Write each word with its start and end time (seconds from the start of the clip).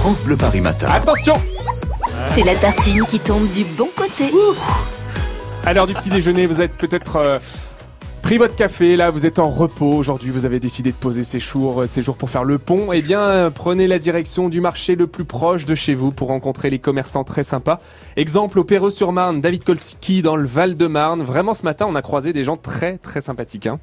France 0.00 0.22
Bleu 0.22 0.34
Paris 0.34 0.62
Matin. 0.62 0.88
Attention 0.90 1.34
C'est 2.24 2.42
la 2.42 2.54
tartine 2.54 3.04
qui 3.04 3.20
tombe 3.20 3.46
du 3.52 3.64
bon 3.76 3.90
côté. 3.94 4.32
À 5.66 5.74
l'heure 5.74 5.86
du 5.86 5.92
petit 5.92 6.08
déjeuner, 6.08 6.46
vous 6.46 6.62
êtes 6.62 6.72
peut-être 6.72 7.16
euh, 7.16 7.38
pris 8.22 8.38
votre 8.38 8.56
café, 8.56 8.96
là 8.96 9.10
vous 9.10 9.26
êtes 9.26 9.38
en 9.38 9.50
repos. 9.50 9.92
Aujourd'hui, 9.92 10.30
vous 10.30 10.46
avez 10.46 10.58
décidé 10.58 10.90
de 10.90 10.96
poser 10.96 11.22
ces 11.22 11.38
jours, 11.38 11.82
euh, 11.82 11.86
ces 11.86 12.00
jours 12.00 12.16
pour 12.16 12.30
faire 12.30 12.44
le 12.44 12.56
pont. 12.56 12.94
Eh 12.94 13.02
bien, 13.02 13.20
euh, 13.20 13.50
prenez 13.50 13.86
la 13.86 13.98
direction 13.98 14.48
du 14.48 14.62
marché 14.62 14.96
le 14.96 15.06
plus 15.06 15.26
proche 15.26 15.66
de 15.66 15.74
chez 15.74 15.94
vous 15.94 16.12
pour 16.12 16.28
rencontrer 16.28 16.70
les 16.70 16.78
commerçants 16.78 17.22
très 17.22 17.42
sympas. 17.42 17.78
Exemple 18.16 18.58
au 18.58 18.64
Perreux-sur-Marne, 18.64 19.42
David 19.42 19.64
Kolski 19.64 20.22
dans 20.22 20.36
le 20.36 20.46
Val-de-Marne. 20.46 21.22
Vraiment, 21.22 21.52
ce 21.52 21.64
matin, 21.64 21.84
on 21.86 21.94
a 21.94 22.00
croisé 22.00 22.32
des 22.32 22.42
gens 22.42 22.56
très 22.56 22.96
très 22.96 23.20
sympathiques. 23.20 23.66
Hein. 23.66 23.78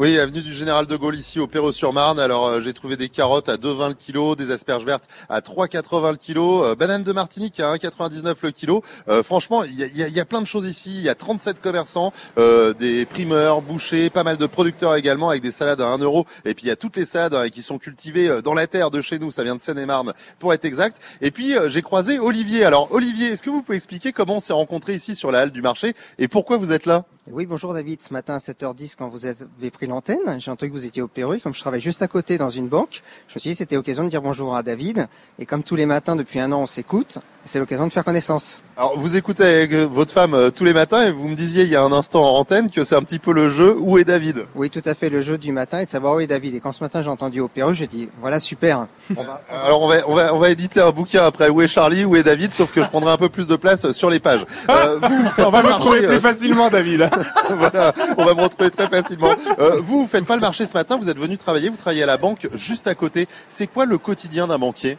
Oui, 0.00 0.16
avenue 0.16 0.42
du 0.42 0.54
Général 0.54 0.86
de 0.86 0.94
Gaulle 0.94 1.16
ici 1.16 1.40
au 1.40 1.48
Perreux-sur-Marne. 1.48 2.20
Alors 2.20 2.46
euh, 2.46 2.60
j'ai 2.60 2.72
trouvé 2.72 2.96
des 2.96 3.08
carottes 3.08 3.48
à 3.48 3.56
2,20 3.56 3.88
le 3.88 3.94
kilo, 3.94 4.36
des 4.36 4.52
asperges 4.52 4.84
vertes 4.84 5.08
à 5.28 5.40
3,80 5.40 6.12
le 6.12 6.16
kilo, 6.16 6.62
euh, 6.62 6.76
banane 6.76 7.02
de 7.02 7.12
Martinique 7.12 7.58
à 7.58 7.74
1,99 7.74 8.36
le 8.44 8.50
kilo. 8.52 8.84
Euh, 9.08 9.24
franchement, 9.24 9.64
il 9.64 9.74
y 9.74 9.82
a, 9.82 9.88
y, 9.88 10.04
a, 10.04 10.08
y 10.08 10.20
a, 10.20 10.24
plein 10.24 10.40
de 10.40 10.46
choses 10.46 10.68
ici. 10.68 10.98
Il 10.98 11.02
y 11.02 11.08
a 11.08 11.16
37 11.16 11.60
commerçants, 11.60 12.12
euh, 12.38 12.74
des 12.74 13.06
primeurs, 13.06 13.60
bouchers, 13.60 14.08
pas 14.08 14.22
mal 14.22 14.36
de 14.36 14.46
producteurs 14.46 14.94
également 14.94 15.30
avec 15.30 15.42
des 15.42 15.50
salades 15.50 15.80
à 15.80 15.88
1 15.88 15.98
euro. 15.98 16.26
Et 16.44 16.54
puis 16.54 16.66
il 16.66 16.68
y 16.68 16.72
a 16.72 16.76
toutes 16.76 16.96
les 16.96 17.04
salades 17.04 17.34
hein, 17.34 17.48
qui 17.48 17.62
sont 17.62 17.78
cultivées 17.78 18.40
dans 18.44 18.54
la 18.54 18.68
terre 18.68 18.92
de 18.92 19.00
chez 19.00 19.18
nous. 19.18 19.32
Ça 19.32 19.42
vient 19.42 19.56
de 19.56 19.60
Seine-et-Marne 19.60 20.12
pour 20.38 20.54
être 20.54 20.64
exact. 20.64 20.98
Et 21.22 21.32
puis 21.32 21.56
j'ai 21.66 21.82
croisé 21.82 22.20
Olivier. 22.20 22.64
Alors 22.64 22.86
Olivier, 22.92 23.30
est-ce 23.30 23.42
que 23.42 23.50
vous 23.50 23.64
pouvez 23.64 23.78
expliquer 23.78 24.12
comment 24.12 24.36
on 24.36 24.40
s'est 24.40 24.52
rencontré 24.52 24.94
ici 24.94 25.16
sur 25.16 25.32
la 25.32 25.40
halle 25.40 25.50
du 25.50 25.60
marché 25.60 25.94
et 26.18 26.28
pourquoi 26.28 26.56
vous 26.56 26.70
êtes 26.70 26.86
là? 26.86 27.04
Oui, 27.32 27.46
bonjour 27.46 27.74
David. 27.74 28.00
Ce 28.00 28.12
matin 28.12 28.34
à 28.34 28.38
7h10, 28.38 28.94
quand 28.98 29.08
vous 29.08 29.26
avez 29.26 29.70
pris 29.70 29.86
l'antenne, 29.86 30.38
j'ai 30.38 30.50
entendu 30.50 30.70
que 30.70 30.76
vous 30.76 30.84
étiez 30.84 31.02
au 31.02 31.08
Pérou. 31.08 31.36
Comme 31.42 31.54
je 31.54 31.60
travaille 31.60 31.80
juste 31.80 32.02
à 32.02 32.08
côté 32.08 32.38
dans 32.38 32.50
une 32.50 32.68
banque, 32.68 33.02
je 33.28 33.34
me 33.34 33.40
suis 33.40 33.50
dit 33.50 33.54
que 33.54 33.58
c'était 33.58 33.76
l'occasion 33.76 34.04
de 34.04 34.08
dire 34.08 34.22
bonjour 34.22 34.56
à 34.56 34.62
David. 34.62 35.08
Et 35.38 35.46
comme 35.46 35.62
tous 35.62 35.76
les 35.76 35.86
matins 35.86 36.16
depuis 36.16 36.40
un 36.40 36.52
an, 36.52 36.62
on 36.62 36.66
s'écoute, 36.66 37.18
c'est 37.44 37.58
l'occasion 37.58 37.86
de 37.86 37.92
faire 37.92 38.04
connaissance. 38.04 38.62
Alors, 38.76 38.98
vous 38.98 39.16
écoutez 39.16 39.42
avec 39.42 39.72
votre 39.72 40.12
femme 40.12 40.34
euh, 40.34 40.50
tous 40.50 40.64
les 40.64 40.72
matins 40.72 41.02
et 41.02 41.10
vous 41.10 41.28
me 41.28 41.34
disiez 41.34 41.64
il 41.64 41.70
y 41.70 41.76
a 41.76 41.82
un 41.82 41.92
instant 41.92 42.22
en 42.22 42.38
antenne 42.38 42.70
que 42.70 42.84
c'est 42.84 42.94
un 42.94 43.02
petit 43.02 43.18
peu 43.18 43.32
le 43.32 43.50
jeu 43.50 43.74
Où 43.78 43.98
est 43.98 44.04
David? 44.04 44.46
Oui, 44.54 44.70
tout 44.70 44.82
à 44.84 44.94
fait, 44.94 45.08
le 45.08 45.22
jeu 45.22 45.38
du 45.38 45.50
matin 45.50 45.80
est 45.80 45.86
de 45.86 45.90
savoir 45.90 46.14
où 46.14 46.20
est 46.20 46.26
David. 46.26 46.54
Et 46.54 46.60
quand 46.60 46.72
ce 46.72 46.84
matin 46.84 47.02
j'ai 47.02 47.08
entendu 47.08 47.40
au 47.40 47.48
Pérou, 47.48 47.72
j'ai 47.72 47.86
dit 47.86 48.08
voilà, 48.20 48.38
super. 48.38 48.86
On 49.16 49.22
va... 49.22 49.42
Alors, 49.64 49.82
on 49.82 49.88
va, 49.88 49.96
on, 50.06 50.14
va, 50.14 50.34
on 50.34 50.38
va 50.38 50.50
éditer 50.50 50.80
un 50.80 50.90
bouquin 50.90 51.24
après 51.24 51.48
Où 51.48 51.60
est 51.62 51.68
Charlie 51.68 52.04
Où 52.04 52.16
est 52.16 52.22
David? 52.22 52.52
Sauf 52.52 52.72
que 52.72 52.82
je 52.82 52.88
prendrai 52.88 53.10
un 53.10 53.16
peu 53.16 53.28
plus 53.28 53.48
de 53.48 53.56
place 53.56 53.90
sur 53.92 54.10
les 54.10 54.20
pages. 54.20 54.46
Euh, 54.68 54.98
vous, 55.02 55.08
vous 55.36 55.42
on 55.42 55.50
va 55.50 55.62
me 55.62 55.72
retrouver 55.72 56.06
plus 56.06 56.20
facilement, 56.20 56.70
David. 56.70 57.10
voilà, 57.50 57.92
on 58.16 58.24
va 58.24 58.34
me 58.34 58.42
retrouver 58.42 58.70
très 58.70 58.88
facilement. 58.88 59.34
Euh, 59.58 59.80
vous, 59.82 60.02
vous 60.02 60.06
faites 60.06 60.24
pas 60.24 60.34
le 60.34 60.40
marché 60.40 60.66
ce 60.66 60.74
matin, 60.74 60.96
vous 60.96 61.08
êtes 61.08 61.18
venu 61.18 61.36
travailler, 61.38 61.68
vous 61.68 61.76
travaillez 61.76 62.02
à 62.02 62.06
la 62.06 62.16
banque 62.16 62.48
juste 62.54 62.86
à 62.86 62.94
côté. 62.94 63.26
C'est 63.48 63.66
quoi 63.66 63.86
le 63.86 63.98
quotidien 63.98 64.46
d'un 64.46 64.58
banquier? 64.58 64.98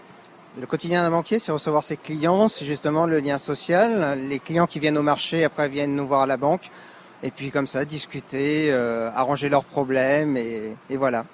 Le 0.60 0.66
quotidien 0.66 1.04
d'un 1.04 1.12
banquier, 1.12 1.40
c'est 1.40 1.52
recevoir 1.52 1.84
ses 1.84 1.96
clients, 1.98 2.48
c'est 2.48 2.66
justement 2.66 3.06
le 3.06 3.20
lien 3.20 3.38
social. 3.38 4.18
Les 4.28 4.40
clients 4.40 4.68
qui 4.68 4.80
viennent 4.80 4.98
au 4.98 5.04
marché, 5.04 5.44
après 5.44 5.70
viennent 5.70 5.96
nous 5.96 6.08
voir 6.08 6.22
à 6.22 6.26
la 6.26 6.38
banque, 6.38 6.70
et 7.24 7.32
puis 7.32 7.52
comme 7.52 7.68
ça, 7.68 7.86
discuter, 7.86 8.70
euh, 8.72 9.10
arranger 9.16 9.50
leurs 9.50 9.64
problèmes, 9.64 10.38
et, 10.38 10.76
et 10.90 10.98
voilà. 10.98 11.26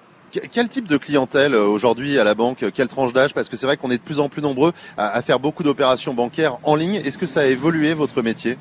Quel 0.51 0.67
type 0.67 0.87
de 0.87 0.97
clientèle 0.97 1.55
aujourd'hui 1.55 2.19
à 2.19 2.25
la 2.25 2.35
banque? 2.35 2.65
Quelle 2.73 2.89
tranche 2.89 3.13
d'âge? 3.13 3.33
Parce 3.33 3.47
que 3.47 3.55
c'est 3.55 3.65
vrai 3.65 3.77
qu'on 3.77 3.89
est 3.89 3.97
de 3.97 4.03
plus 4.03 4.19
en 4.19 4.27
plus 4.27 4.41
nombreux 4.41 4.73
à, 4.97 5.11
à 5.15 5.21
faire 5.21 5.39
beaucoup 5.39 5.63
d'opérations 5.63 6.13
bancaires 6.13 6.57
en 6.63 6.75
ligne. 6.75 6.95
Est-ce 6.95 7.17
que 7.17 7.25
ça 7.25 7.41
a 7.41 7.45
évolué 7.45 7.93
votre 7.93 8.21
métier? 8.21 8.57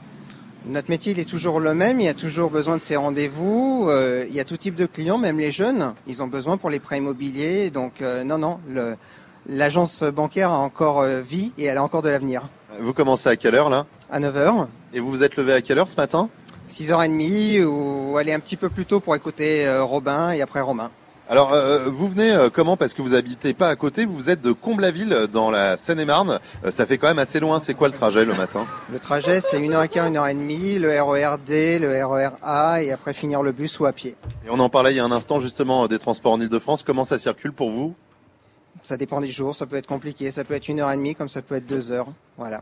Notre 0.67 0.91
métier, 0.91 1.13
il 1.13 1.19
est 1.19 1.29
toujours 1.29 1.61
le 1.61 1.75
même. 1.75 2.01
Il 2.01 2.07
y 2.07 2.09
a 2.09 2.15
toujours 2.15 2.51
besoin 2.51 2.77
de 2.77 2.81
ces 2.81 2.97
rendez-vous. 2.97 3.87
Euh, 3.91 4.25
il 4.29 4.35
y 4.35 4.41
a 4.41 4.45
tout 4.45 4.57
type 4.57 4.75
de 4.75 4.87
clients, 4.87 5.19
même 5.19 5.39
les 5.39 5.53
jeunes. 5.53 5.95
Ils 6.07 6.23
ont 6.23 6.27
besoin 6.27 6.57
pour 6.57 6.71
les 6.71 6.81
prêts 6.81 6.99
immobiliers. 6.99 7.71
Donc, 7.71 8.01
euh, 8.01 8.25
non, 8.25 8.39
non, 8.39 8.59
l'agence 9.49 10.03
bancaire 10.03 10.51
a 10.51 10.59
encore 10.59 11.01
euh, 11.01 11.21
vie 11.21 11.53
et 11.59 11.65
elle 11.65 11.79
a 11.79 11.85
encore 11.85 12.03
de 12.03 12.09
l'avenir. 12.09 12.43
Vous 12.81 12.93
commencez 12.93 13.29
à 13.29 13.37
quelle 13.37 13.55
heure 13.55 13.71
là? 13.71 13.87
À 14.11 14.21
9h. 14.21 14.67
Et 14.93 15.01
vous 15.01 15.11
vous 15.11 15.23
êtes 15.23 15.37
levé 15.37 15.53
à 15.53 15.61
quelle 15.61 15.79
heure 15.79 15.89
ce 15.89 15.97
matin? 15.97 16.29
6h30 16.71 17.63
ou 17.65 18.17
aller 18.17 18.33
un 18.33 18.41
petit 18.41 18.57
peu 18.57 18.71
plus 18.71 18.87
tôt 18.87 19.01
pour 19.01 19.15
écouter 19.15 19.67
euh, 19.67 19.85
Robin 19.85 20.31
et 20.31 20.41
après 20.41 20.61
Romain. 20.61 20.91
Alors, 21.27 21.55
euh, 21.55 21.89
vous 21.89 22.07
venez 22.07 22.33
euh, 22.33 22.51
comment? 22.51 22.77
Parce 22.77 22.93
que 22.93 23.01
vous 23.01 23.15
habitez 23.15 23.55
pas 23.55 23.69
à 23.69 23.77
côté, 23.77 24.05
vous 24.05 24.29
êtes 24.29 24.43
de 24.43 24.53
Comblaville 24.53 25.27
dans 25.33 25.51
la 25.51 25.79
Seine-et-Marne. 25.79 26.39
Euh, 26.67 26.71
ça 26.71 26.85
fait 26.85 26.99
quand 26.99 27.07
même 27.07 27.19
assez 27.19 27.41
loin. 27.41 27.61
C'est 27.61 27.73
quoi 27.73 27.89
le 27.89 27.95
trajet 27.95 28.27
le 28.27 28.35
matin? 28.35 28.67
Le 28.93 28.99
trajet, 28.99 29.41
c'est 29.41 29.59
1h15, 29.59 30.13
1h30, 30.13 30.79
le 30.81 31.01
RER 31.01 31.37
le 31.81 32.05
RER 32.05 32.37
A 32.43 32.83
et 32.83 32.93
après 32.93 33.15
finir 33.15 33.43
le 33.43 33.53
bus 33.53 33.81
ou 33.81 33.87
à 33.87 33.93
pied. 33.93 34.17
Et 34.45 34.51
on 34.51 34.61
en 34.61 34.69
parlait 34.69 34.93
il 34.93 34.97
y 34.97 35.01
a 35.01 35.05
un 35.05 35.13
instant 35.13 35.41
justement 35.41 35.87
des 35.87 35.99
transports 35.99 36.33
en 36.33 36.41
Ile-de-France. 36.41 36.83
Comment 36.83 37.05
ça 37.05 37.19
circule 37.19 37.53
pour 37.53 37.71
vous? 37.71 37.95
Ça 38.83 38.99
dépend 38.99 39.23
des 39.23 39.29
jours, 39.29 39.57
ça 39.57 39.65
peut 39.65 39.77
être 39.77 39.87
compliqué. 39.87 40.31
Ça 40.31 40.45
peut 40.45 40.53
être 40.53 40.69
1h30 40.69 41.15
comme 41.15 41.31
ça 41.31 41.41
peut 41.41 41.55
être 41.55 41.67
2 41.67 41.91
heures. 41.91 42.09
Voilà. 42.37 42.61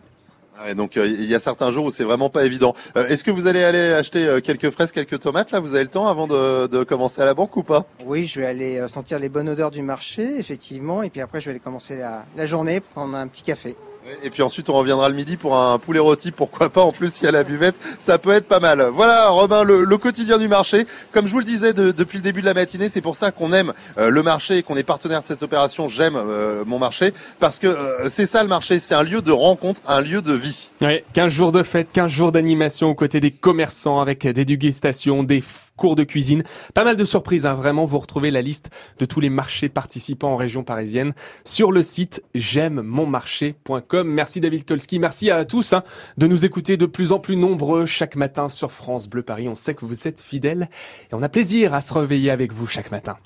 Ouais, 0.61 0.75
donc 0.75 0.97
il 0.97 1.03
euh, 1.03 1.07
y 1.07 1.35
a 1.35 1.39
certains 1.39 1.71
jours 1.73 1.87
où 1.87 1.91
c'est 1.91 2.05
vraiment 2.05 2.29
pas 2.29 2.45
évident. 2.45 2.75
Euh, 2.97 3.07
Est-ce 3.09 3.25
que 3.25 3.31
vous 3.31 3.47
allez 3.47 3.65
aller 3.65 3.93
acheter 3.93 4.27
euh, 4.27 4.41
quelques 4.41 4.71
fraises, 4.71 4.93
quelques 4.93 5.19
tomates 5.19 5.51
là? 5.51 5.61
Vous 5.61 5.75
avez 5.75 5.85
le 5.85 5.91
temps 5.91 6.09
avant 6.09 6.27
de, 6.27 6.67
de, 6.67 6.85
commencer 6.85 7.23
à 7.23 7.25
la 7.25 7.35
banque 7.35 7.57
ou 7.57 7.63
pas? 7.63 7.87
Oui, 8.05 8.27
je 8.27 8.41
vais 8.41 8.47
aller 8.47 8.87
sentir 8.89 9.19
les 9.19 9.29
bonnes 9.29 9.49
odeurs 9.49 9.71
du 9.71 9.83
marché, 9.83 10.39
effectivement, 10.39 11.03
et 11.03 11.11
puis 11.11 11.21
après 11.21 11.41
je 11.41 11.47
vais 11.47 11.53
aller 11.53 11.61
commencer 11.61 11.97
la, 11.97 12.27
la 12.37 12.47
journée, 12.47 12.81
prendre 12.81 13.17
un 13.17 13.29
petit 13.29 13.43
café. 13.43 13.77
Et 14.25 14.31
puis 14.31 14.43
ensuite, 14.43 14.69
on 14.69 14.75
reviendra 14.75 15.09
le 15.09 15.15
midi 15.15 15.37
pour 15.37 15.57
un 15.57 15.79
poulet 15.79 16.01
rôti, 16.01 16.31
pourquoi 16.31 16.71
pas. 16.71 16.83
En 16.83 16.93
plus, 16.93 17.21
il 17.21 17.25
y 17.25 17.29
a 17.29 17.31
la 17.31 17.45
buvette, 17.45 17.77
ça 18.01 18.19
peut 18.19 18.33
être 18.33 18.49
pas 18.49 18.61
mal. 18.61 18.89
Voilà, 18.93 19.29
Robin, 19.29 19.63
le, 19.63 19.85
le 19.85 19.99
quotidien 19.99 20.39
du 20.39 20.49
marché. 20.49 20.87
Comme 21.13 21.27
je 21.27 21.33
vous 21.33 21.39
le 21.39 21.45
disais 21.45 21.73
de, 21.73 21.93
depuis 21.93 22.19
le 22.19 22.23
début 22.23 22.41
de 22.41 22.47
la 22.47 22.55
matinée, 22.55 22.89
c'est 22.89 23.01
pour 23.01 23.17
ça 23.17 23.31
qu'on 23.31 23.53
aime 23.53 23.73
euh, 23.99 24.11
le 24.11 24.23
marché 24.23 24.59
et 24.59 24.63
qu'on 24.63 24.77
est 24.77 24.83
partenaire 24.83 25.23
de 25.23 25.27
cette 25.27 25.43
opération. 25.43 25.89
J'aime 25.89 26.17
euh, 26.17 26.65
mon 26.67 26.79
marché 26.79 27.13
parce 27.39 27.59
que 27.59 27.67
euh, 27.67 28.09
c'est 28.09 28.27
ça 28.27 28.43
le 28.43 28.49
marché, 28.49 28.81
c'est 28.81 28.95
un 28.95 29.03
lieu 29.03 29.23
de 29.23 29.33
rencontre, 29.33 29.81
un 29.87 30.01
lieu 30.01 30.23
de 30.23 30.33
vie. 30.33 30.71
Ouais, 30.81 31.05
15 31.13 31.33
jours 31.33 31.53
de 31.53 31.63
fête, 31.63 31.93
15 31.93 32.11
jours 32.11 32.33
d'animation 32.33 32.89
aux 32.89 32.95
côtés 32.95 33.21
des 33.21 33.31
commerçants 33.31 34.01
avec 34.01 34.27
des 34.27 34.45
dégustations, 34.45 35.23
des 35.23 35.43
cours 35.83 35.97
de 35.97 36.05
cuisine. 36.05 36.45
Pas 36.75 36.85
mal 36.85 36.95
de 36.95 37.05
surprises, 37.05 37.45
hein, 37.45 37.55
vraiment. 37.55 37.87
Vous 37.87 37.99
retrouvez 37.99 38.31
la 38.31 38.41
liste 38.41 38.71
de 39.01 39.05
tous 39.05 39.19
les 39.19 39.31
marchés 39.31 39.69
participants 39.69 40.35
en 40.35 40.37
région 40.37 40.63
parisienne 40.63 41.13
sur 41.45 41.73
le 41.73 41.83
site 41.83 42.23
j'aime 42.37 42.83
monmarché.com. 42.83 44.09
Merci 44.09 44.41
David 44.41 44.65
Kolski. 44.65 45.01
Merci 45.01 45.33
à 45.33 45.45
tous 45.45 45.73
hein, 45.73 45.83
de 46.19 46.29
nous 46.29 46.45
écouter 46.45 46.77
de 46.77 46.87
plus 46.87 47.11
en 47.11 47.19
plus 47.19 47.35
nombreux 47.35 47.85
chaque 47.85 48.15
matin 48.15 48.49
sur 48.49 48.71
France 48.71 49.09
Bleu 49.09 49.25
Paris. 49.25 49.49
On 49.49 49.57
sait 49.57 49.75
que 49.75 49.85
vous 49.85 50.07
êtes 50.07 50.21
fidèles 50.21 50.69
et 51.11 51.15
on 51.17 51.23
a 51.25 51.29
plaisir 51.29 51.75
à 51.75 51.81
se 51.81 51.93
réveiller 51.93 52.31
avec 52.31 52.53
vous 52.53 52.69
chaque 52.69 52.93
matin. 52.93 53.17